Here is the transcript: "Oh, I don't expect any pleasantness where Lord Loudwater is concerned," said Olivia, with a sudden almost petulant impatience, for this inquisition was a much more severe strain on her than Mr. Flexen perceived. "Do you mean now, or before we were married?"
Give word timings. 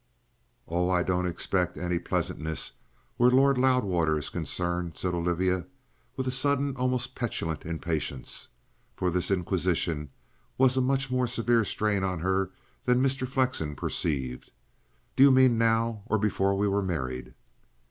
"Oh, 0.67 0.89
I 0.89 1.03
don't 1.03 1.27
expect 1.27 1.77
any 1.77 1.99
pleasantness 1.99 2.71
where 3.17 3.29
Lord 3.29 3.59
Loudwater 3.59 4.17
is 4.17 4.29
concerned," 4.29 4.97
said 4.97 5.13
Olivia, 5.13 5.67
with 6.17 6.27
a 6.27 6.31
sudden 6.31 6.75
almost 6.75 7.13
petulant 7.13 7.67
impatience, 7.67 8.49
for 8.95 9.11
this 9.11 9.29
inquisition 9.29 10.09
was 10.57 10.75
a 10.75 10.81
much 10.81 11.11
more 11.11 11.27
severe 11.27 11.63
strain 11.63 12.03
on 12.03 12.17
her 12.21 12.49
than 12.85 13.03
Mr. 13.03 13.27
Flexen 13.27 13.75
perceived. 13.75 14.51
"Do 15.15 15.21
you 15.21 15.29
mean 15.29 15.59
now, 15.59 16.01
or 16.07 16.17
before 16.17 16.57
we 16.57 16.67
were 16.67 16.81
married?" 16.81 17.35